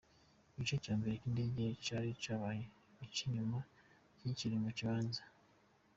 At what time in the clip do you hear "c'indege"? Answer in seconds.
1.21-1.63